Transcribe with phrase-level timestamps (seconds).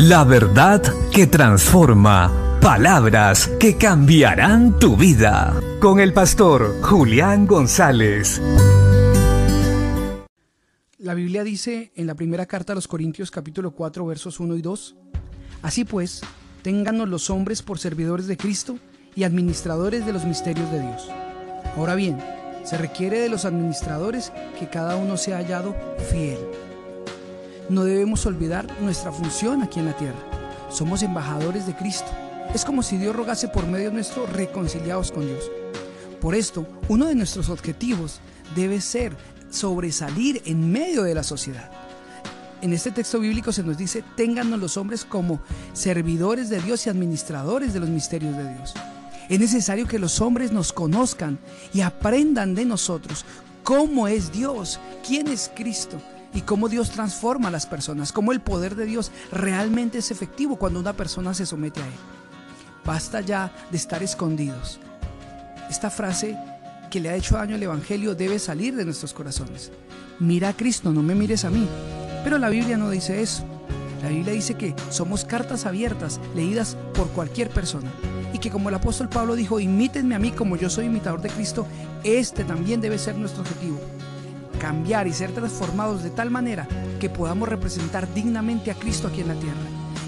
[0.00, 0.80] La verdad
[1.12, 2.60] que transforma.
[2.60, 5.60] Palabras que cambiarán tu vida.
[5.80, 8.40] Con el pastor Julián González.
[10.98, 14.62] La Biblia dice en la primera carta a los Corintios capítulo 4 versos 1 y
[14.62, 14.94] 2,
[15.62, 16.20] Así pues,
[16.62, 18.78] ténganos los hombres por servidores de Cristo
[19.16, 21.08] y administradores de los misterios de Dios.
[21.76, 22.18] Ahora bien,
[22.62, 25.74] se requiere de los administradores que cada uno sea hallado
[26.08, 26.38] fiel.
[27.68, 30.16] No debemos olvidar nuestra función aquí en la tierra.
[30.70, 32.06] Somos embajadores de Cristo.
[32.54, 35.50] Es como si Dios rogase por medio nuestro reconciliados con Dios.
[36.18, 38.20] Por esto, uno de nuestros objetivos
[38.56, 39.14] debe ser
[39.50, 41.70] sobresalir en medio de la sociedad.
[42.62, 45.38] En este texto bíblico se nos dice, ténganos los hombres como
[45.74, 48.72] servidores de Dios y administradores de los misterios de Dios.
[49.28, 51.38] Es necesario que los hombres nos conozcan
[51.74, 53.26] y aprendan de nosotros
[53.62, 56.00] cómo es Dios, quién es Cristo
[56.34, 60.56] y cómo Dios transforma a las personas, cómo el poder de Dios realmente es efectivo
[60.56, 61.92] cuando una persona se somete a Él.
[62.84, 64.80] Basta ya de estar escondidos.
[65.68, 66.36] Esta frase
[66.90, 69.70] que le ha hecho daño al Evangelio debe salir de nuestros corazones.
[70.18, 71.66] Mira a Cristo, no me mires a mí.
[72.24, 73.44] Pero la Biblia no dice eso.
[74.02, 77.90] La Biblia dice que somos cartas abiertas, leídas por cualquier persona.
[78.32, 81.30] Y que como el apóstol Pablo dijo, imítenme a mí como yo soy imitador de
[81.30, 81.66] Cristo,
[82.04, 83.78] este también debe ser nuestro objetivo.
[84.60, 86.66] Cambiar y ser transformados de tal manera
[87.00, 89.56] que podamos representar dignamente a Cristo aquí en la tierra.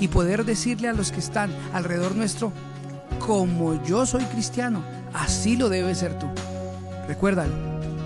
[0.00, 2.52] Y poder decirle a los que están alrededor nuestro,
[3.18, 4.82] como yo soy cristiano,
[5.12, 6.26] así lo debe ser tú.
[7.06, 7.52] Recuérdalo,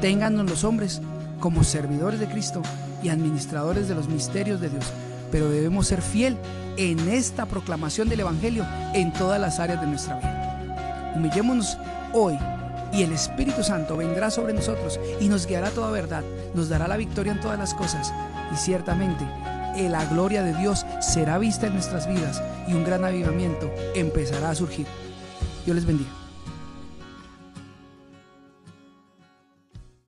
[0.01, 1.01] téngannos los hombres
[1.39, 2.63] como servidores de Cristo
[3.03, 4.93] y administradores de los misterios de Dios
[5.33, 6.37] pero debemos ser fiel
[6.77, 11.13] en esta proclamación del Evangelio en todas las áreas de nuestra vida.
[11.17, 11.79] Humillémonos
[12.13, 12.39] hoy
[12.93, 16.23] y el Espíritu Santo vendrá sobre nosotros y nos guiará toda verdad,
[16.55, 18.13] nos dará la victoria en todas las cosas
[18.53, 19.25] y ciertamente
[19.81, 24.55] la gloria de Dios será vista en nuestras vidas y un gran avivamiento empezará a
[24.55, 24.87] surgir.
[25.65, 26.22] Dios les bendiga.